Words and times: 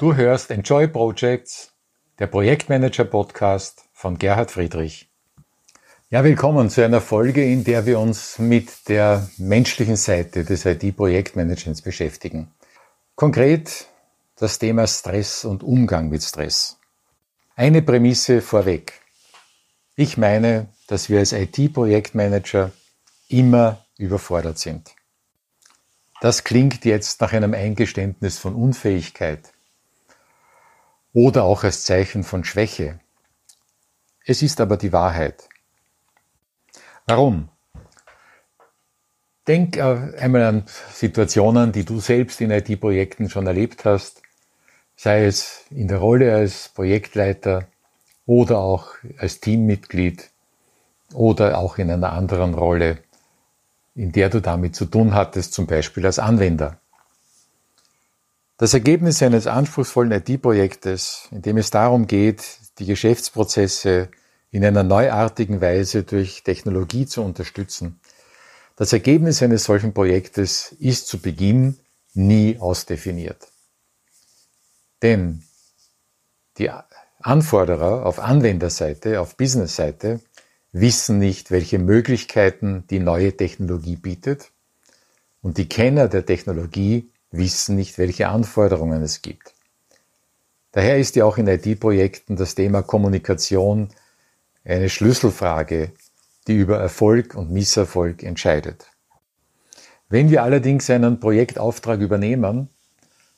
Du 0.00 0.14
hörst 0.14 0.50
Enjoy 0.50 0.88
Projects, 0.88 1.74
der 2.18 2.26
Projektmanager 2.26 3.04
Podcast 3.04 3.84
von 3.92 4.16
Gerhard 4.16 4.50
Friedrich. 4.50 5.10
Ja, 6.08 6.24
willkommen 6.24 6.70
zu 6.70 6.82
einer 6.82 7.02
Folge, 7.02 7.44
in 7.44 7.64
der 7.64 7.84
wir 7.84 8.00
uns 8.00 8.38
mit 8.38 8.88
der 8.88 9.28
menschlichen 9.36 9.96
Seite 9.96 10.42
des 10.46 10.64
IT-Projektmanagements 10.64 11.82
beschäftigen. 11.82 12.50
Konkret 13.14 13.88
das 14.36 14.58
Thema 14.58 14.86
Stress 14.86 15.44
und 15.44 15.62
Umgang 15.62 16.08
mit 16.08 16.22
Stress. 16.22 16.78
Eine 17.54 17.82
Prämisse 17.82 18.40
vorweg. 18.40 19.02
Ich 19.96 20.16
meine, 20.16 20.68
dass 20.86 21.10
wir 21.10 21.18
als 21.18 21.34
IT-Projektmanager 21.34 22.72
immer 23.28 23.84
überfordert 23.98 24.58
sind. 24.58 24.94
Das 26.22 26.42
klingt 26.42 26.86
jetzt 26.86 27.20
nach 27.20 27.34
einem 27.34 27.52
Eingeständnis 27.52 28.38
von 28.38 28.54
Unfähigkeit 28.54 29.52
oder 31.12 31.44
auch 31.44 31.64
als 31.64 31.84
Zeichen 31.84 32.24
von 32.24 32.44
Schwäche. 32.44 33.00
Es 34.24 34.42
ist 34.42 34.60
aber 34.60 34.76
die 34.76 34.92
Wahrheit. 34.92 35.48
Warum? 37.06 37.48
Denk 39.48 39.78
einmal 39.78 40.42
an 40.42 40.64
Situationen, 40.92 41.72
die 41.72 41.84
du 41.84 41.98
selbst 41.98 42.40
in 42.40 42.50
IT-Projekten 42.50 43.28
schon 43.30 43.46
erlebt 43.46 43.84
hast, 43.84 44.22
sei 44.94 45.24
es 45.24 45.64
in 45.70 45.88
der 45.88 45.98
Rolle 45.98 46.34
als 46.34 46.68
Projektleiter 46.68 47.66
oder 48.26 48.58
auch 48.58 48.94
als 49.18 49.40
Teammitglied 49.40 50.30
oder 51.14 51.58
auch 51.58 51.78
in 51.78 51.90
einer 51.90 52.12
anderen 52.12 52.54
Rolle, 52.54 52.98
in 53.94 54.12
der 54.12 54.28
du 54.28 54.40
damit 54.40 54.76
zu 54.76 54.84
tun 54.84 55.14
hattest, 55.14 55.52
zum 55.54 55.66
Beispiel 55.66 56.06
als 56.06 56.18
Anwender. 56.18 56.78
Das 58.60 58.74
Ergebnis 58.74 59.22
eines 59.22 59.46
anspruchsvollen 59.46 60.12
IT-Projektes, 60.12 61.28
in 61.30 61.40
dem 61.40 61.56
es 61.56 61.70
darum 61.70 62.06
geht, 62.06 62.44
die 62.78 62.84
Geschäftsprozesse 62.84 64.10
in 64.50 64.62
einer 64.62 64.82
neuartigen 64.82 65.62
Weise 65.62 66.02
durch 66.02 66.42
Technologie 66.42 67.06
zu 67.06 67.22
unterstützen, 67.22 68.00
das 68.76 68.92
Ergebnis 68.92 69.42
eines 69.42 69.64
solchen 69.64 69.94
Projektes 69.94 70.76
ist 70.78 71.08
zu 71.08 71.22
Beginn 71.22 71.78
nie 72.12 72.58
ausdefiniert. 72.60 73.48
Denn 75.00 75.42
die 76.58 76.70
Anforderer 77.22 78.04
auf 78.04 78.18
Anwenderseite, 78.18 79.22
auf 79.22 79.38
Businessseite 79.38 80.20
wissen 80.72 81.18
nicht, 81.18 81.50
welche 81.50 81.78
Möglichkeiten 81.78 82.84
die 82.90 82.98
neue 82.98 83.34
Technologie 83.34 83.96
bietet 83.96 84.50
und 85.40 85.56
die 85.56 85.66
Kenner 85.66 86.08
der 86.08 86.26
Technologie 86.26 87.10
wissen 87.30 87.76
nicht, 87.76 87.98
welche 87.98 88.28
Anforderungen 88.28 89.02
es 89.02 89.22
gibt. 89.22 89.54
Daher 90.72 90.98
ist 90.98 91.16
ja 91.16 91.24
auch 91.24 91.38
in 91.38 91.48
IT-Projekten 91.48 92.36
das 92.36 92.54
Thema 92.54 92.82
Kommunikation 92.82 93.88
eine 94.64 94.88
Schlüsselfrage, 94.88 95.92
die 96.46 96.56
über 96.56 96.78
Erfolg 96.78 97.34
und 97.34 97.50
Misserfolg 97.50 98.22
entscheidet. 98.22 98.86
Wenn 100.08 100.30
wir 100.30 100.42
allerdings 100.42 100.90
einen 100.90 101.20
Projektauftrag 101.20 102.00
übernehmen, 102.00 102.68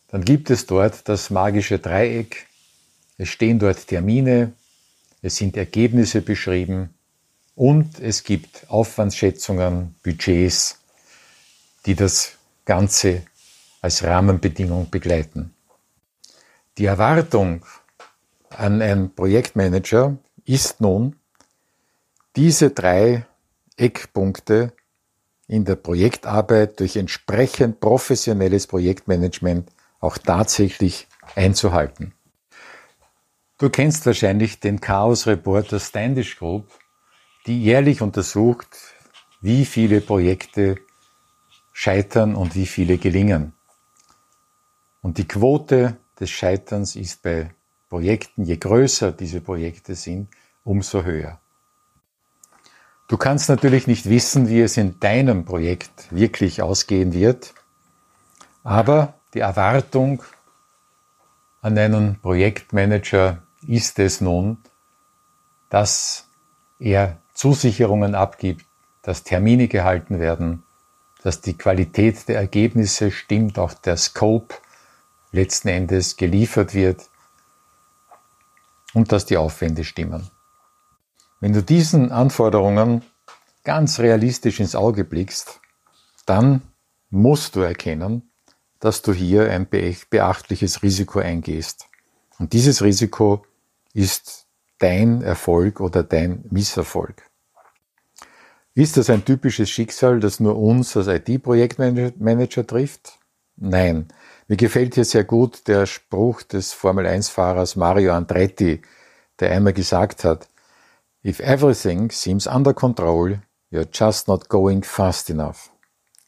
dann 0.09 0.25
gibt 0.25 0.51
es 0.51 0.67
dort 0.67 1.09
das 1.09 1.31
magische 1.31 1.79
Dreieck, 1.79 2.47
es 3.19 3.29
stehen 3.29 3.59
dort 3.59 3.87
Termine, 3.87 4.53
es 5.23 5.37
sind 5.37 5.57
Ergebnisse 5.57 6.21
beschrieben 6.21 6.95
und 7.55 8.01
es 8.01 8.25
gibt 8.25 8.69
Aufwandsschätzungen, 8.69 9.95
Budgets, 10.03 10.81
die 11.87 11.95
das 11.95 12.33
Ganze 12.65 13.23
als 13.83 14.03
Rahmenbedingung 14.03 14.89
begleiten. 14.91 15.55
Die 16.79 16.87
Erwartung 16.87 17.67
an 18.49 18.81
einen 18.81 19.15
Projektmanager 19.15 20.17
ist 20.45 20.81
nun, 20.81 21.17
diese 22.37 22.71
drei 22.71 23.27
Eckpunkte 23.77 24.73
in 25.49 25.65
der 25.65 25.77
Projektarbeit 25.77 26.81
durch 26.81 26.97
entsprechend 26.97 27.81
professionelles 27.81 28.67
Projektmanagement 28.67 29.71
auch 30.01 30.17
tatsächlich 30.17 31.09
einzuhalten. 31.35 32.15
Du 33.59 33.69
kennst 33.69 34.07
wahrscheinlich 34.07 34.61
den 34.61 34.81
Chaos 34.81 35.27
Reporter 35.27 35.79
Standish 35.79 36.39
Group, 36.39 36.69
die 37.47 37.63
jährlich 37.63 38.01
untersucht, 38.01 38.69
wie 39.41 39.65
viele 39.65 40.01
Projekte 40.01 40.77
scheitern 41.73 42.35
und 42.35 42.55
wie 42.55 42.67
viele 42.67 42.99
gelingen. 42.99 43.53
Und 45.03 45.19
die 45.19 45.27
Quote 45.27 45.97
des 46.19 46.31
Scheiterns 46.31 46.97
ist 46.97 47.23
bei 47.23 47.51
Projekten, 47.89 48.45
je 48.45 48.57
größer 48.57 49.13
diese 49.13 49.41
Projekte 49.41 49.95
sind, 49.95 50.29
umso 50.65 51.03
höher. 51.03 51.41
Du 53.09 53.19
kannst 53.19 53.51
natürlich 53.51 53.87
nicht 53.87 54.09
wissen, 54.09 54.49
wie 54.49 54.63
es 54.63 54.79
in 54.79 54.99
deinem 55.01 55.45
Projekt 55.45 56.11
wirklich 56.11 56.63
ausgehen 56.63 57.13
wird, 57.13 57.53
aber 58.65 59.15
die 59.35 59.41
Erwartung 59.41 60.23
an 61.61 61.77
einen 61.77 62.19
Projektmanager 62.21 63.43
ist 63.67 63.99
es 63.99 64.21
nun, 64.21 64.59
dass 65.69 66.29
er 66.79 67.19
Zusicherungen 67.35 68.15
abgibt, 68.15 68.65
dass 69.03 69.25
Termine 69.25 69.69
gehalten 69.69 70.21
werden, 70.21 70.63
dass 71.23 71.41
die 71.41 71.59
Qualität 71.59 72.29
der 72.29 72.37
Ergebnisse 72.37 73.11
stimmt, 73.11 73.59
auch 73.59 73.75
der 73.75 73.97
Scope 73.97 74.55
letzten 75.33 75.69
Endes 75.69 76.17
geliefert 76.17 76.75
wird 76.75 77.11
und 78.95 79.11
dass 79.11 79.27
die 79.27 79.37
Aufwände 79.37 79.85
stimmen. 79.85 80.31
Wenn 81.41 81.53
du 81.53 81.63
diesen 81.63 82.13
Anforderungen 82.13 83.03
ganz 83.65 83.99
realistisch 83.99 84.61
ins 84.61 84.75
Auge 84.75 85.05
blickst, 85.05 85.61
dann 86.27 86.63
musst 87.11 87.57
du 87.57 87.61
erkennen, 87.61 88.31
dass 88.79 89.03
du 89.03 89.13
hier 89.13 89.51
ein 89.51 89.69
beachtliches 89.69 90.83
Risiko 90.83 91.19
eingehst. 91.21 91.87
Und 92.39 92.53
dieses 92.53 92.83
Risiko 92.83 93.45
ist 93.93 94.47
dein 94.79 95.23
Erfolg 95.23 95.81
oder 95.81 96.03
dein 96.03 96.45
Misserfolg. 96.51 97.23
Ist 98.75 98.97
das 98.97 99.11
ein 99.11 99.25
typisches 99.25 99.71
Schicksal, 99.71 100.19
das 100.19 100.41
nur 100.41 100.57
uns 100.57 100.97
als 100.97 101.07
IT-Projektmanager 101.07 102.67
trifft? 102.67 103.19
Nein, 103.57 104.09
mir 104.53 104.57
gefällt 104.59 104.97
hier 104.97 105.07
sehr 105.07 105.25
gut 105.25 105.67
der 105.67 105.87
Spruch 105.87 106.43
des 106.43 106.75
Formel-1-Fahrers 106.75 107.75
Mario 107.75 108.13
Andretti, 108.13 108.83
der 109.41 109.51
einmal 109.51 109.73
gesagt 109.73 110.25
hat, 110.25 110.47
If 111.25 111.41
everything 111.41 112.11
seems 112.11 112.47
under 112.47 112.75
control, 112.75 113.41
you're 113.71 113.89
just 113.91 114.29
not 114.29 114.51
going 114.51 114.83
fast 114.83 115.31
enough. 115.31 115.71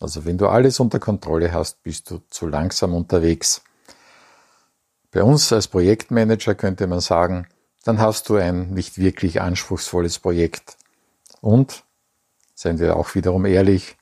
Also 0.01 0.25
wenn 0.25 0.39
du 0.39 0.49
alles 0.49 0.81
unter 0.81 1.01
Kontrolle 1.01 1.53
hast, 1.53 1.83
bist 1.83 2.11
du 2.11 2.23
zu 2.31 2.47
langsam 2.47 2.95
unterwegs. 2.95 3.61
Bei 5.11 5.23
uns 5.23 5.53
als 5.53 5.69
Projektmanager 5.69 6.55
könnte 6.55 6.87
man 6.87 7.01
sagen, 7.01 7.47
dann 7.85 8.01
hast 8.01 8.31
du 8.31 8.37
ein 8.37 8.71
nicht 8.71 8.97
wirklich 8.97 9.43
anspruchsvolles 9.43 10.19
Projekt. 10.19 10.79
Und, 11.43 11.85
seien 12.55 12.79
wir 12.79 12.97
auch 12.97 13.15
wiederum 13.15 13.45
ehrlich, 13.45 13.99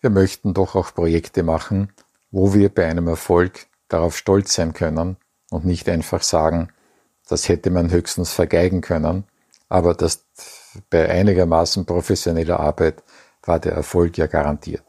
wir 0.00 0.10
möchten 0.10 0.54
doch 0.54 0.74
auch 0.74 0.92
Projekte 0.92 1.44
machen, 1.44 1.92
wo 2.30 2.54
wir 2.54 2.68
bei 2.68 2.86
einem 2.86 3.08
Erfolg 3.08 3.66
darauf 3.88 4.16
stolz 4.16 4.54
sein 4.54 4.72
können 4.72 5.16
und 5.50 5.64
nicht 5.64 5.88
einfach 5.88 6.22
sagen, 6.22 6.68
das 7.28 7.48
hätte 7.48 7.70
man 7.70 7.90
höchstens 7.90 8.32
vergeigen 8.32 8.80
können, 8.80 9.24
aber 9.68 9.94
das 9.94 10.24
bei 10.90 11.08
einigermaßen 11.08 11.86
professioneller 11.86 12.60
Arbeit 12.60 13.02
war 13.42 13.58
der 13.58 13.72
Erfolg 13.72 14.18
ja 14.18 14.26
garantiert. 14.26 14.84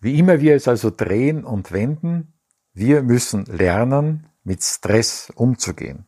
Wie 0.00 0.18
immer 0.18 0.40
wir 0.40 0.54
es 0.54 0.68
also 0.68 0.90
drehen 0.90 1.44
und 1.44 1.72
wenden, 1.72 2.34
wir 2.72 3.02
müssen 3.02 3.44
lernen, 3.46 4.28
mit 4.44 4.62
Stress 4.62 5.32
umzugehen. 5.34 6.06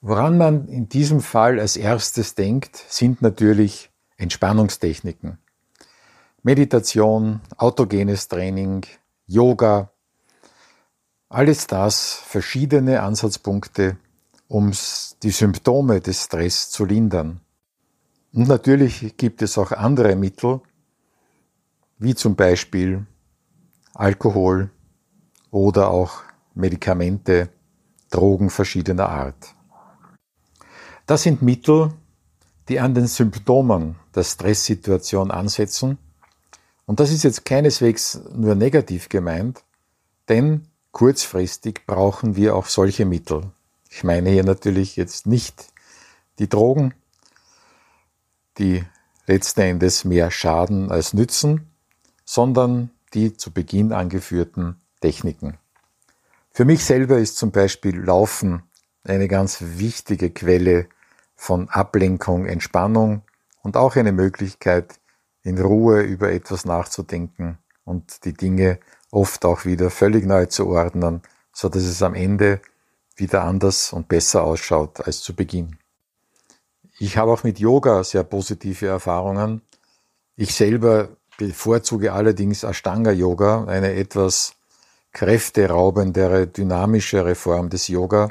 Woran 0.00 0.36
man 0.36 0.68
in 0.68 0.88
diesem 0.88 1.20
Fall 1.22 1.58
als 1.58 1.76
erstes 1.76 2.34
denkt, 2.34 2.76
sind 2.88 3.22
natürlich 3.22 3.90
Entspannungstechniken. 4.18 5.38
Meditation, 6.46 7.40
autogenes 7.56 8.28
Training, 8.28 8.84
Yoga, 9.26 9.90
alles 11.30 11.66
das 11.66 12.12
verschiedene 12.12 13.02
Ansatzpunkte, 13.02 13.96
um 14.46 14.70
die 15.22 15.30
Symptome 15.30 16.02
des 16.02 16.24
Stress 16.24 16.68
zu 16.68 16.84
lindern. 16.84 17.40
Und 18.34 18.46
natürlich 18.46 19.16
gibt 19.16 19.40
es 19.40 19.56
auch 19.56 19.72
andere 19.72 20.16
Mittel, 20.16 20.60
wie 21.96 22.14
zum 22.14 22.36
Beispiel 22.36 23.06
Alkohol 23.94 24.68
oder 25.50 25.88
auch 25.88 26.24
Medikamente, 26.54 27.48
Drogen 28.10 28.50
verschiedener 28.50 29.08
Art. 29.08 29.54
Das 31.06 31.22
sind 31.22 31.40
Mittel, 31.40 31.94
die 32.68 32.80
an 32.80 32.92
den 32.92 33.06
Symptomen 33.06 33.96
der 34.14 34.24
Stresssituation 34.24 35.30
ansetzen 35.30 35.96
und 36.86 37.00
das 37.00 37.10
ist 37.10 37.22
jetzt 37.22 37.44
keineswegs 37.44 38.20
nur 38.32 38.54
negativ 38.54 39.08
gemeint, 39.08 39.62
denn 40.28 40.68
kurzfristig 40.92 41.86
brauchen 41.86 42.36
wir 42.36 42.54
auch 42.54 42.66
solche 42.66 43.04
Mittel. 43.04 43.50
Ich 43.90 44.04
meine 44.04 44.30
hier 44.30 44.44
natürlich 44.44 44.96
jetzt 44.96 45.26
nicht 45.26 45.72
die 46.38 46.48
Drogen, 46.48 46.94
die 48.58 48.84
letzten 49.26 49.60
Endes 49.60 50.04
mehr 50.04 50.30
schaden 50.30 50.90
als 50.90 51.14
nützen, 51.14 51.70
sondern 52.24 52.90
die 53.14 53.36
zu 53.36 53.52
Beginn 53.52 53.92
angeführten 53.92 54.80
Techniken. 55.00 55.58
Für 56.50 56.64
mich 56.64 56.84
selber 56.84 57.18
ist 57.18 57.36
zum 57.36 57.50
Beispiel 57.50 57.98
Laufen 57.98 58.62
eine 59.04 59.28
ganz 59.28 59.58
wichtige 59.60 60.30
Quelle 60.30 60.86
von 61.34 61.68
Ablenkung, 61.68 62.46
Entspannung 62.46 63.22
und 63.62 63.76
auch 63.76 63.96
eine 63.96 64.12
Möglichkeit, 64.12 64.98
in 65.44 65.58
Ruhe 65.58 66.00
über 66.02 66.32
etwas 66.32 66.64
nachzudenken 66.64 67.58
und 67.84 68.24
die 68.24 68.32
Dinge 68.32 68.80
oft 69.10 69.44
auch 69.44 69.64
wieder 69.64 69.90
völlig 69.90 70.26
neu 70.26 70.46
zu 70.46 70.66
ordnen, 70.66 71.22
so 71.52 71.68
dass 71.68 71.84
es 71.84 72.02
am 72.02 72.14
Ende 72.14 72.60
wieder 73.16 73.44
anders 73.44 73.92
und 73.92 74.08
besser 74.08 74.42
ausschaut 74.42 75.06
als 75.06 75.20
zu 75.20 75.36
Beginn. 75.36 75.78
Ich 76.98 77.16
habe 77.16 77.30
auch 77.32 77.44
mit 77.44 77.58
Yoga 77.60 78.02
sehr 78.02 78.24
positive 78.24 78.86
Erfahrungen. 78.86 79.62
Ich 80.36 80.54
selber 80.54 81.10
bevorzuge 81.38 82.12
allerdings 82.12 82.64
Ashtanga 82.64 83.12
Yoga, 83.12 83.64
eine 83.64 83.94
etwas 83.94 84.54
kräfteraubendere, 85.12 86.46
dynamischere 86.46 87.34
Form 87.34 87.68
des 87.68 87.88
Yoga, 87.88 88.30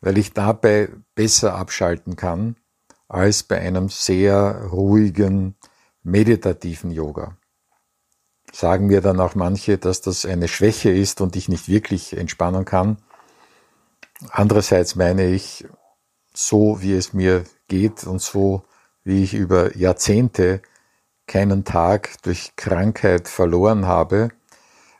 weil 0.00 0.18
ich 0.18 0.32
dabei 0.32 0.88
besser 1.14 1.54
abschalten 1.54 2.16
kann 2.16 2.56
als 3.08 3.42
bei 3.42 3.60
einem 3.60 3.88
sehr 3.88 4.68
ruhigen, 4.70 5.54
meditativen 6.02 6.90
Yoga. 6.90 7.36
Sagen 8.52 8.86
mir 8.86 9.00
dann 9.00 9.20
auch 9.20 9.34
manche, 9.34 9.78
dass 9.78 10.00
das 10.00 10.26
eine 10.26 10.48
Schwäche 10.48 10.90
ist 10.90 11.20
und 11.20 11.36
ich 11.36 11.48
nicht 11.48 11.68
wirklich 11.68 12.16
entspannen 12.16 12.64
kann. 12.64 12.98
Andererseits 14.30 14.94
meine 14.94 15.26
ich, 15.26 15.66
so 16.34 16.82
wie 16.82 16.94
es 16.94 17.12
mir 17.12 17.44
geht 17.68 18.04
und 18.04 18.20
so 18.20 18.64
wie 19.04 19.24
ich 19.24 19.34
über 19.34 19.76
Jahrzehnte 19.76 20.62
keinen 21.26 21.64
Tag 21.64 22.22
durch 22.22 22.54
Krankheit 22.56 23.28
verloren 23.28 23.86
habe, 23.86 24.30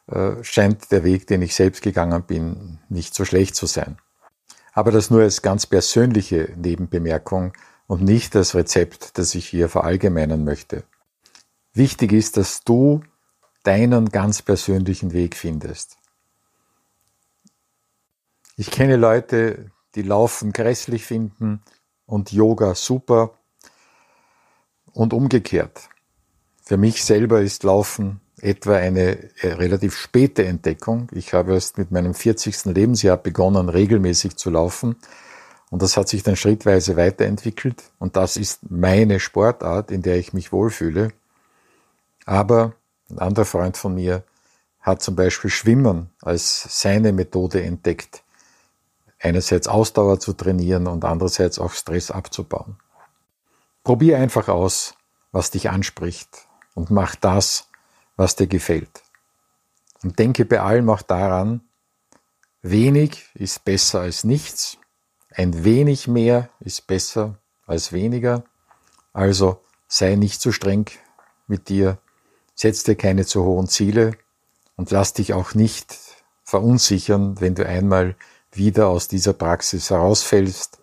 äh, 0.07 0.43
scheint 0.43 0.91
der 0.91 1.05
Weg, 1.05 1.27
den 1.27 1.43
ich 1.43 1.55
selbst 1.55 1.83
gegangen 1.83 2.23
bin, 2.25 2.79
nicht 2.89 3.15
so 3.15 3.25
schlecht 3.25 3.55
zu 3.55 3.67
sein. 3.67 3.99
Aber 4.73 4.91
das 4.91 5.11
nur 5.11 5.23
als 5.23 5.43
ganz 5.43 5.67
persönliche 5.67 6.53
Nebenbemerkung 6.57 7.53
und 7.87 8.03
nicht 8.03 8.35
als 8.35 8.55
Rezept, 8.55 9.19
das 9.19 9.35
ich 9.35 9.47
hier 9.47 9.69
verallgemeinern 9.69 10.45
möchte. 10.45 10.85
Wichtig 11.75 12.13
ist, 12.13 12.37
dass 12.37 12.63
du 12.63 13.03
deinen 13.63 14.11
ganz 14.11 14.43
persönlichen 14.43 15.13
Weg 15.13 15.37
findest. 15.37 15.97
Ich 18.57 18.71
kenne 18.71 18.97
Leute, 18.97 19.71
die 19.95 20.03
Laufen 20.03 20.53
grässlich 20.53 21.05
finden 21.05 21.63
und 22.07 22.33
Yoga 22.33 22.75
super 22.75 23.39
und 24.93 25.15
umgekehrt. 25.15 25.89
Für 26.63 26.77
mich 26.77 27.05
selber 27.05 27.41
ist 27.41 27.63
Laufen 27.63 28.21
etwa 28.41 28.77
eine 28.77 29.31
äh, 29.41 29.53
relativ 29.55 29.97
späte 29.97 30.45
Entdeckung. 30.45 31.09
Ich 31.13 31.33
habe 31.33 31.55
erst 31.55 31.79
mit 31.79 31.91
meinem 31.91 32.15
40. 32.15 32.67
Lebensjahr 32.67 33.17
begonnen, 33.17 33.69
regelmäßig 33.69 34.37
zu 34.37 34.51
laufen. 34.51 34.97
Und 35.71 35.81
das 35.81 35.97
hat 35.97 36.09
sich 36.09 36.23
dann 36.23 36.37
schrittweise 36.37 36.97
weiterentwickelt. 36.97 37.83
Und 37.99 38.17
das 38.17 38.37
ist 38.37 38.71
meine 38.71 39.21
Sportart, 39.21 39.91
in 39.91 40.03
der 40.03 40.19
ich 40.19 40.33
mich 40.33 40.53
wohlfühle. 40.53 41.13
Aber 42.25 42.75
ein 43.11 43.19
anderer 43.19 43.45
Freund 43.45 43.77
von 43.77 43.95
mir 43.95 44.25
hat 44.81 45.03
zum 45.03 45.17
Beispiel 45.17 45.51
Schwimmen 45.51 46.11
als 46.21 46.81
seine 46.81 47.13
Methode 47.13 47.63
entdeckt. 47.63 48.23
Einerseits 49.21 49.69
Ausdauer 49.69 50.19
zu 50.19 50.33
trainieren 50.33 50.89
und 50.89 51.05
andererseits 51.05 51.59
auch 51.59 51.73
Stress 51.73 52.11
abzubauen. 52.11 52.77
Probier 53.85 54.19
einfach 54.19 54.49
aus, 54.49 54.95
was 55.31 55.51
dich 55.51 55.71
anspricht 55.71 56.47
und 56.75 56.91
mach 56.91 57.15
das, 57.15 57.69
was 58.17 58.37
dir 58.37 58.47
gefällt. 58.47 59.03
Und 60.03 60.19
denke 60.19 60.45
bei 60.45 60.61
allem 60.61 60.91
auch 60.91 61.03
daran, 61.03 61.63
wenig 62.63 63.31
ist 63.35 63.65
besser 63.65 64.01
als 64.01 64.25
nichts, 64.25 64.79
ein 65.31 65.65
wenig 65.65 66.09
mehr 66.09 66.49
ist 66.61 66.87
besser 66.87 67.39
als 67.67 67.93
weniger, 67.93 68.45
also 69.13 69.63
sei 69.89 70.17
nicht 70.17 70.41
zu 70.41 70.53
streng 70.53 70.87
mit 71.47 71.69
dir, 71.69 71.99
setz 72.55 72.83
dir 72.85 72.97
keine 72.97 73.27
zu 73.27 73.45
hohen 73.45 73.69
Ziele 73.69 74.13
und 74.77 74.91
lass 74.91 75.13
dich 75.13 75.33
auch 75.33 75.55
nicht 75.55 75.99
verunsichern, 76.45 77.41
wenn 77.41 77.55
du 77.55 77.67
einmal 77.67 78.17
wieder 78.53 78.89
aus 78.89 79.09
dieser 79.09 79.33
Praxis 79.33 79.91
herausfällst, 79.91 80.79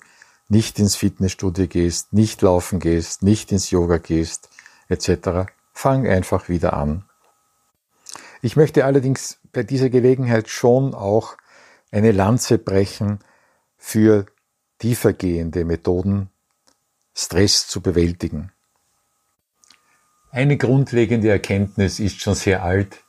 nicht 0.48 0.80
ins 0.80 0.96
Fitnessstudio 0.96 1.68
gehst, 1.68 2.14
nicht 2.14 2.42
laufen 2.42 2.80
gehst, 2.80 3.22
nicht 3.24 3.52
ins 3.52 3.70
Yoga 3.70 3.98
gehst, 3.98 4.50
etc. 4.88 5.52
Fang 5.74 6.08
einfach 6.08 6.50
wieder 6.50 6.74
an 6.74 7.06
ich 8.42 8.56
möchte 8.56 8.86
allerdings 8.86 9.40
bei 9.52 9.64
dieser 9.64 9.90
Gelegenheit 9.90 10.50
schon 10.50 10.94
auch 10.94 11.36
eine 11.92 12.12
Lanze 12.12 12.58
brechen 12.58 13.20
für 13.78 14.26
tiefergehende 14.80 15.66
Methoden, 15.66 16.30
Stress 17.14 17.68
zu 17.68 17.82
bewältigen. 17.82 18.52
Eine 20.32 20.58
grundlegende 20.58 21.30
Erkenntnis 21.30 22.00
ist 22.00 22.22
schon 22.22 22.36
sehr 22.36 22.62
alt. 22.62 23.04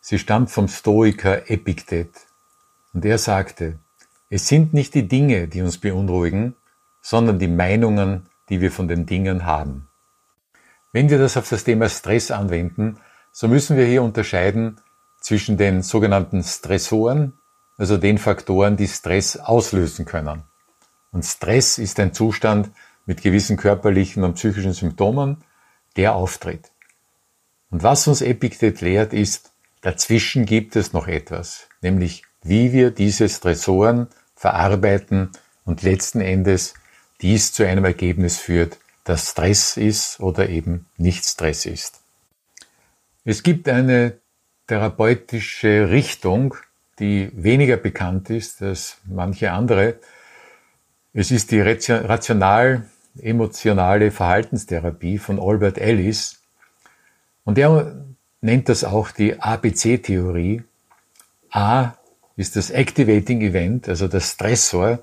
Sie 0.00 0.18
stammt 0.18 0.50
vom 0.50 0.68
Stoiker 0.68 1.50
Epiktet. 1.50 2.10
Und 2.94 3.04
er 3.04 3.18
sagte, 3.18 3.78
es 4.30 4.48
sind 4.48 4.72
nicht 4.72 4.94
die 4.94 5.06
Dinge, 5.06 5.48
die 5.48 5.60
uns 5.60 5.76
beunruhigen, 5.76 6.54
sondern 7.02 7.38
die 7.38 7.48
Meinungen, 7.48 8.26
die 8.48 8.62
wir 8.62 8.72
von 8.72 8.88
den 8.88 9.04
Dingen 9.04 9.44
haben. 9.44 9.88
Wenn 10.92 11.10
wir 11.10 11.18
das 11.18 11.36
auf 11.36 11.46
das 11.46 11.64
Thema 11.64 11.90
Stress 11.90 12.30
anwenden, 12.30 13.00
so 13.32 13.48
müssen 13.48 13.76
wir 13.76 13.84
hier 13.84 14.02
unterscheiden 14.02 14.80
zwischen 15.20 15.58
den 15.58 15.82
sogenannten 15.82 16.42
Stressoren, 16.42 17.34
also 17.76 17.98
den 17.98 18.16
Faktoren, 18.16 18.78
die 18.78 18.88
Stress 18.88 19.36
auslösen 19.36 20.06
können. 20.06 20.44
Und 21.12 21.22
Stress 21.22 21.76
ist 21.76 22.00
ein 22.00 22.14
Zustand 22.14 22.70
mit 23.04 23.20
gewissen 23.20 23.58
körperlichen 23.58 24.24
und 24.24 24.34
psychischen 24.34 24.72
Symptomen, 24.72 25.44
der 25.96 26.14
auftritt. 26.14 26.70
Und 27.70 27.82
was 27.82 28.06
uns 28.06 28.20
Epiktet 28.20 28.80
lehrt, 28.80 29.12
ist, 29.12 29.52
dazwischen 29.80 30.46
gibt 30.46 30.76
es 30.76 30.92
noch 30.92 31.08
etwas, 31.08 31.68
nämlich 31.80 32.22
wie 32.42 32.72
wir 32.72 32.90
diese 32.90 33.28
Stressoren 33.28 34.08
verarbeiten 34.34 35.30
und 35.64 35.82
letzten 35.82 36.20
Endes 36.20 36.74
dies 37.20 37.52
zu 37.52 37.66
einem 37.66 37.84
Ergebnis 37.84 38.38
führt, 38.38 38.78
das 39.04 39.30
Stress 39.30 39.76
ist 39.76 40.20
oder 40.20 40.48
eben 40.48 40.86
nicht 40.96 41.24
Stress 41.24 41.66
ist. 41.66 42.00
Es 43.24 43.42
gibt 43.42 43.68
eine 43.68 44.18
therapeutische 44.66 45.90
Richtung, 45.90 46.54
die 46.98 47.30
weniger 47.34 47.76
bekannt 47.76 48.30
ist 48.30 48.62
als 48.62 48.98
manche 49.04 49.52
andere. 49.52 50.00
Es 51.12 51.30
ist 51.30 51.50
die 51.50 51.60
rational-emotionale 53.16 54.10
Verhaltenstherapie 54.10 55.18
von 55.18 55.40
Albert 55.40 55.78
Ellis. 55.78 56.40
Und 57.44 57.58
er 57.58 58.04
nennt 58.40 58.68
das 58.68 58.84
auch 58.84 59.10
die 59.10 59.40
ABC-Theorie. 59.40 60.62
A 61.50 61.92
ist 62.36 62.56
das 62.56 62.70
Activating 62.70 63.40
Event, 63.40 63.88
also 63.88 64.08
der 64.08 64.20
Stressor, 64.20 64.98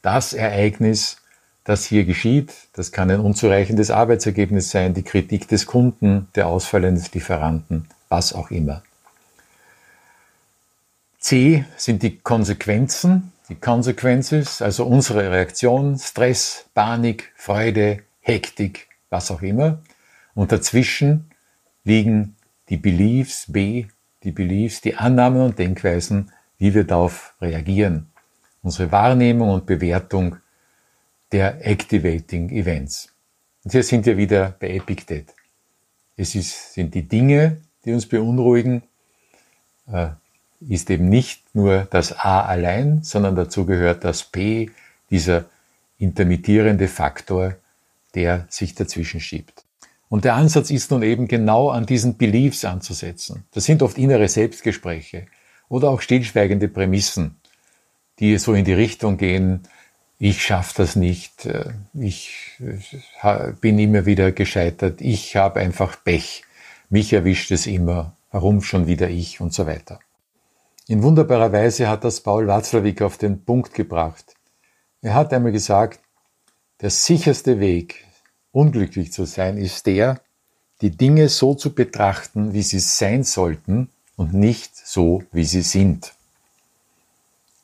das 0.00 0.32
Ereignis, 0.32 1.18
das 1.64 1.84
hier 1.84 2.04
geschieht. 2.04 2.54
Das 2.72 2.92
kann 2.92 3.10
ein 3.10 3.20
unzureichendes 3.20 3.90
Arbeitsergebnis 3.90 4.70
sein, 4.70 4.94
die 4.94 5.02
Kritik 5.02 5.48
des 5.48 5.66
Kunden, 5.66 6.28
der 6.34 6.46
Ausfall 6.46 6.84
eines 6.84 7.12
Lieferanten, 7.12 7.88
was 8.08 8.32
auch 8.32 8.50
immer. 8.50 8.82
C 11.18 11.64
sind 11.76 12.02
die 12.02 12.16
Konsequenzen, 12.18 13.32
die 13.48 13.54
Consequences, 13.54 14.60
also 14.60 14.86
unsere 14.86 15.30
Reaktion, 15.30 15.98
Stress, 15.98 16.68
Panik, 16.74 17.32
Freude, 17.34 18.02
Hektik, 18.20 18.88
was 19.10 19.30
auch 19.30 19.42
immer. 19.42 19.82
Und 20.34 20.52
dazwischen 20.52 21.30
liegen 21.84 22.36
die 22.68 22.76
Beliefs, 22.76 23.50
B, 23.50 23.86
die 24.22 24.32
Beliefs, 24.32 24.80
die 24.80 24.96
Annahmen 24.96 25.40
und 25.40 25.58
Denkweisen, 25.58 26.30
wie 26.58 26.74
wir 26.74 26.84
darauf 26.84 27.34
reagieren. 27.40 28.10
Unsere 28.62 28.92
Wahrnehmung 28.92 29.50
und 29.50 29.66
Bewertung 29.66 30.36
der 31.32 31.66
Activating 31.66 32.50
Events. 32.50 33.14
Und 33.64 33.72
hier 33.72 33.82
sind 33.82 34.04
wir 34.06 34.16
wieder 34.16 34.54
bei 34.58 34.70
Epictet. 34.70 35.34
Es 36.16 36.34
ist, 36.34 36.74
sind 36.74 36.94
die 36.94 37.06
Dinge, 37.08 37.62
die 37.84 37.92
uns 37.92 38.06
beunruhigen, 38.06 38.82
äh, 39.86 40.08
ist 40.60 40.90
eben 40.90 41.08
nicht 41.08 41.54
nur 41.54 41.86
das 41.90 42.12
A 42.18 42.42
allein, 42.42 43.02
sondern 43.02 43.36
dazu 43.36 43.64
gehört 43.64 44.04
das 44.04 44.24
P, 44.24 44.70
dieser 45.10 45.44
intermittierende 45.98 46.88
Faktor, 46.88 47.56
der 48.14 48.46
sich 48.48 48.74
dazwischen 48.74 49.20
schiebt. 49.20 49.64
Und 50.08 50.24
der 50.24 50.34
Ansatz 50.34 50.70
ist 50.70 50.90
nun 50.90 51.02
eben 51.02 51.28
genau 51.28 51.68
an 51.68 51.86
diesen 51.86 52.16
Beliefs 52.16 52.64
anzusetzen. 52.64 53.44
Das 53.52 53.64
sind 53.64 53.82
oft 53.82 53.98
innere 53.98 54.28
Selbstgespräche. 54.28 55.26
oder 55.68 55.90
auch 55.90 56.00
stillschweigende 56.00 56.66
Prämissen, 56.66 57.36
die 58.20 58.38
so 58.38 58.54
in 58.54 58.64
die 58.64 58.72
Richtung 58.72 59.18
gehen, 59.18 59.64
ich 60.18 60.42
schaffe 60.42 60.74
das 60.78 60.96
nicht, 60.96 61.46
äh, 61.46 61.72
ich 61.94 62.56
äh, 63.22 63.52
bin 63.60 63.78
immer 63.78 64.06
wieder 64.06 64.32
gescheitert, 64.32 65.00
ich 65.00 65.36
habe 65.36 65.60
einfach 65.60 66.02
Pech, 66.02 66.42
mich 66.90 67.12
erwischt 67.12 67.50
es 67.50 67.66
immer, 67.66 68.16
warum 68.32 68.62
schon 68.62 68.86
wieder 68.86 69.10
ich 69.10 69.40
und 69.40 69.52
so 69.52 69.66
weiter. 69.66 70.00
In 70.90 71.02
wunderbarer 71.02 71.52
Weise 71.52 71.86
hat 71.86 72.02
das 72.02 72.22
Paul 72.22 72.46
Watzlawick 72.46 73.02
auf 73.02 73.18
den 73.18 73.44
Punkt 73.44 73.74
gebracht. 73.74 74.34
Er 75.02 75.12
hat 75.12 75.34
einmal 75.34 75.52
gesagt, 75.52 76.00
der 76.80 76.88
sicherste 76.88 77.60
Weg, 77.60 78.06
unglücklich 78.52 79.12
zu 79.12 79.26
sein, 79.26 79.58
ist 79.58 79.84
der, 79.84 80.22
die 80.80 80.90
Dinge 80.90 81.28
so 81.28 81.54
zu 81.54 81.74
betrachten, 81.74 82.54
wie 82.54 82.62
sie 82.62 82.78
sein 82.78 83.22
sollten 83.22 83.90
und 84.16 84.32
nicht 84.32 84.74
so, 84.74 85.22
wie 85.30 85.44
sie 85.44 85.60
sind. 85.60 86.14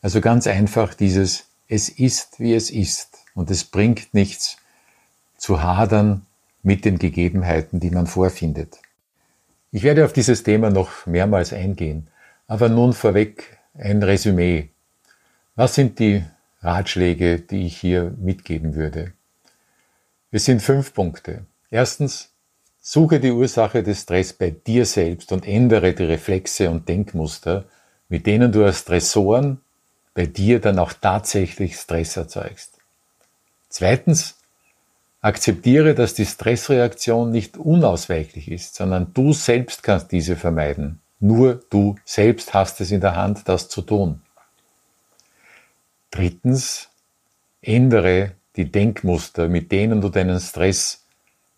Also 0.02 0.20
ganz 0.20 0.46
einfach 0.46 0.92
dieses, 0.92 1.46
es 1.66 1.88
ist, 1.88 2.38
wie 2.40 2.52
es 2.52 2.70
ist 2.70 3.20
und 3.34 3.50
es 3.50 3.64
bringt 3.64 4.12
nichts 4.12 4.58
zu 5.38 5.62
hadern 5.62 6.26
mit 6.62 6.84
den 6.84 6.98
Gegebenheiten, 6.98 7.80
die 7.80 7.90
man 7.90 8.06
vorfindet. 8.06 8.80
Ich 9.72 9.82
werde 9.82 10.04
auf 10.04 10.12
dieses 10.12 10.42
Thema 10.42 10.68
noch 10.68 11.06
mehrmals 11.06 11.54
eingehen, 11.54 12.08
aber 12.46 12.68
nun 12.68 12.92
vorweg 12.92 13.58
ein 13.74 14.02
Resümee. 14.02 14.70
Was 15.56 15.74
sind 15.74 15.98
die 15.98 16.24
Ratschläge, 16.60 17.40
die 17.40 17.66
ich 17.66 17.76
hier 17.76 18.14
mitgeben 18.18 18.74
würde? 18.74 19.12
Es 20.30 20.44
sind 20.44 20.62
fünf 20.62 20.94
Punkte. 20.94 21.46
Erstens, 21.70 22.30
suche 22.80 23.20
die 23.20 23.30
Ursache 23.30 23.82
des 23.82 24.02
Stress 24.02 24.32
bei 24.32 24.50
dir 24.50 24.84
selbst 24.84 25.32
und 25.32 25.46
ändere 25.46 25.94
die 25.94 26.04
Reflexe 26.04 26.70
und 26.70 26.88
Denkmuster, 26.88 27.64
mit 28.08 28.26
denen 28.26 28.52
du 28.52 28.64
als 28.64 28.80
Stressoren 28.80 29.60
bei 30.12 30.26
dir 30.26 30.60
dann 30.60 30.78
auch 30.78 30.92
tatsächlich 30.92 31.76
Stress 31.76 32.16
erzeugst. 32.16 32.78
Zweitens, 33.68 34.36
akzeptiere, 35.20 35.94
dass 35.94 36.14
die 36.14 36.26
Stressreaktion 36.26 37.30
nicht 37.30 37.56
unausweichlich 37.56 38.50
ist, 38.50 38.74
sondern 38.74 39.12
du 39.14 39.32
selbst 39.32 39.82
kannst 39.82 40.12
diese 40.12 40.36
vermeiden. 40.36 41.00
Nur 41.20 41.64
du 41.70 41.96
selbst 42.04 42.54
hast 42.54 42.80
es 42.80 42.90
in 42.90 43.00
der 43.00 43.16
Hand, 43.16 43.48
das 43.48 43.68
zu 43.68 43.82
tun. 43.82 44.22
Drittens, 46.10 46.90
ändere 47.62 48.32
die 48.56 48.70
Denkmuster, 48.70 49.48
mit 49.48 49.72
denen 49.72 50.00
du 50.00 50.08
deinen 50.08 50.38
Stress 50.40 51.04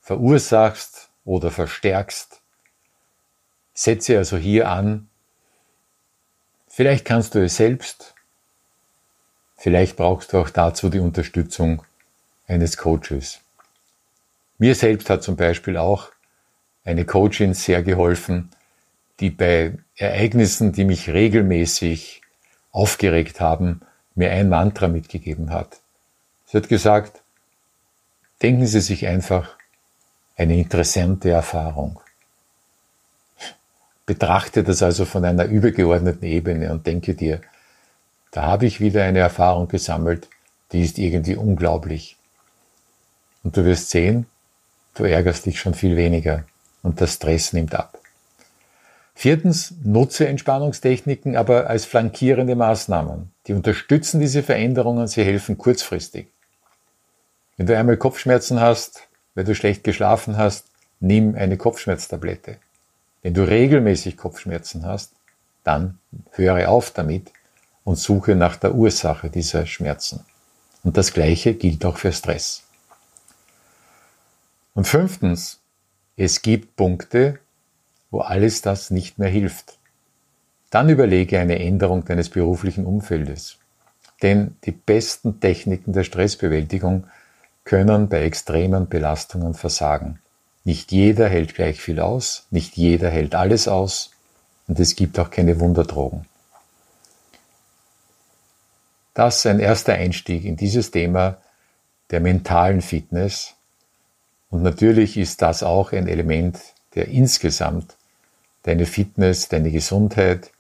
verursachst 0.01 1.11
oder 1.25 1.51
verstärkst. 1.51 2.41
Setze 3.75 4.17
also 4.17 4.37
hier 4.37 4.71
an. 4.71 5.09
Vielleicht 6.69 7.05
kannst 7.05 7.35
du 7.35 7.45
es 7.45 7.57
selbst, 7.57 8.15
vielleicht 9.57 9.97
brauchst 9.97 10.33
du 10.33 10.39
auch 10.39 10.51
dazu 10.51 10.89
die 10.89 11.01
Unterstützung 11.01 11.83
eines 12.47 12.77
Coaches. 12.77 13.41
Mir 14.59 14.75
selbst 14.75 15.11
hat 15.11 15.23
zum 15.23 15.37
Beispiel 15.37 15.77
auch 15.77 16.13
eine 16.85 17.05
Coachin 17.05 17.53
sehr 17.53 17.83
geholfen, 17.83 18.51
die 19.21 19.31
bei 19.31 19.79
Ereignissen, 19.97 20.73
die 20.73 20.85
mich 20.85 21.09
regelmäßig 21.09 22.23
aufgeregt 22.71 23.41
haben, 23.41 23.81
mir 24.15 24.31
ein 24.31 24.49
Mantra 24.49 24.89
mitgegeben 24.89 25.51
hat. 25.51 25.81
Sie 26.47 26.57
hat 26.57 26.69
gesagt, 26.69 27.23
denken 28.43 28.67
Sie 28.67 28.81
sich 28.81 29.07
einfach 29.07 29.57
eine 30.37 30.57
interessante 30.57 31.31
Erfahrung. 31.31 32.01
Betrachte 34.05 34.63
das 34.63 34.83
also 34.83 35.05
von 35.05 35.25
einer 35.25 35.47
übergeordneten 35.47 36.25
Ebene 36.29 36.71
und 36.73 36.87
denke 36.87 37.15
dir, 37.15 37.41
da 38.31 38.43
habe 38.43 38.67
ich 38.67 38.81
wieder 38.81 39.05
eine 39.05 39.21
Erfahrung 39.21 39.67
gesammelt, 39.69 40.29
die 40.73 40.83
ist 40.83 40.99
irgendwie 40.99 41.37
unglaublich. 41.37 42.17
Und 43.43 43.57
du 43.57 43.65
wirst 43.65 43.91
sehen, 43.91 44.27
du 44.95 45.05
ärgerst 45.05 45.47
dich 45.47 45.59
schon 45.59 45.75
viel 45.75 45.97
weniger 45.97 46.45
und 46.83 47.01
der 47.01 47.07
Stress 47.07 47.53
nimmt 47.53 47.75
ab. 47.75 47.99
Viertens, 49.19 49.73
nutze 49.83 50.29
Entspannungstechniken, 50.29 51.37
aber 51.37 51.71
als 51.71 51.87
flankierende 51.87 52.55
Maßnahmen. 52.55 53.33
Die 53.47 53.55
unterstützen 53.55 54.21
diese 54.21 54.43
Veränderungen, 54.43 55.07
sie 55.07 55.25
helfen 55.25 55.57
kurzfristig. 55.57 56.29
Wenn 57.57 57.65
du 57.67 57.75
einmal 57.75 57.97
Kopfschmerzen 57.97 58.61
hast, 58.61 59.09
weil 59.35 59.45
du 59.45 59.55
schlecht 59.55 59.85
geschlafen 59.85 60.37
hast, 60.37 60.67
nimm 61.01 61.35
eine 61.35 61.57
Kopfschmerztablette. 61.57 62.59
Wenn 63.23 63.33
du 63.33 63.49
regelmäßig 63.49 64.19
Kopfschmerzen 64.19 64.85
hast, 64.85 65.13
dann 65.65 65.99
höre 66.33 66.69
auf 66.69 66.91
damit 66.91 67.33
und 67.85 67.97
suche 67.97 68.35
nach 68.35 68.57
der 68.57 68.75
Ursache 68.75 69.31
dieser 69.31 69.65
Schmerzen. 69.65 70.27
Und 70.85 70.99
das 70.99 71.15
Gleiche 71.15 71.55
gilt 71.55 71.87
auch 71.87 71.97
für 71.97 72.13
Stress. 72.13 72.65
Und 74.75 74.87
fünftens, 74.87 75.59
es 76.19 76.43
gibt 76.43 76.77
Punkte, 76.77 77.39
wo 78.17 78.21
alles 78.21 78.63
das 78.63 78.91
nicht 78.91 79.19
mehr 79.19 79.29
hilft. 79.29 79.77
Dann 80.71 80.89
überlege 80.89 81.39
eine 81.39 81.59
Änderung 81.59 82.07
deines 82.07 82.31
beruflichen 82.31 82.87
Umfeldes. 82.87 83.59
Denn 84.23 84.57
die 84.65 84.73
besten 84.73 85.39
Techniken 85.39 85.93
der 85.93 86.03
Stressbewältigung 86.03 87.09
können 87.65 88.09
bei 88.09 88.23
extremen 88.23 88.89
Belastungen 88.89 89.53
versagen. 89.53 90.19
Nicht 90.65 90.93
jeder 90.93 91.29
hält 91.29 91.55
gleich 91.55 91.79
viel 91.79 92.01
aus, 92.01 92.47
nicht 92.51 92.79
jeder 92.79 93.11
hält 93.11 93.35
alles 93.35 93.69
aus 93.69 94.13
und 94.67 94.81
es 94.81 94.97
gibt 94.97 95.19
auch 95.19 95.29
keine 95.29 95.61
Wunderdrogen. 95.61 96.25
Das 99.13 99.37
ist 99.37 99.47
ein 99.47 99.61
erster 99.61 99.93
Einstieg 99.93 100.47
in 100.47 100.57
dieses 100.57 100.91
Thema 100.91 101.37
der 102.11 102.21
mentalen 102.21 102.81
Fitness. 102.81 103.57
Und 104.49 104.63
natürlich 104.63 105.19
ist 105.19 105.43
das 105.43 105.63
auch 105.63 105.93
ein 105.93 106.09
Element, 106.09 106.59
der 106.95 107.09
insgesamt 107.09 107.95
deine 108.67 108.85
Fitness, 108.85 109.49
deine 109.49 109.71
Gesundheit 109.71 110.51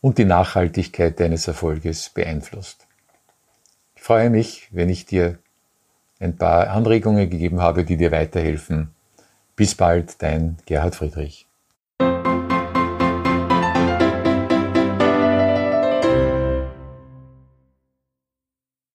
und 0.00 0.18
die 0.18 0.24
Nachhaltigkeit 0.24 1.18
deines 1.18 1.48
Erfolges 1.48 2.10
beeinflusst. 2.10 2.86
Ich 3.96 4.02
freue 4.02 4.28
mich, 4.28 4.68
wenn 4.70 4.90
ich 4.90 5.06
dir 5.06 5.38
ein 6.18 6.36
paar 6.36 6.68
Anregungen 6.68 7.30
gegeben 7.30 7.60
habe, 7.60 7.84
die 7.84 7.96
dir 7.96 8.12
weiterhelfen. 8.12 8.90
Bis 9.56 9.74
bald, 9.74 10.20
dein 10.20 10.58
Gerhard 10.66 10.96
Friedrich. 10.96 11.46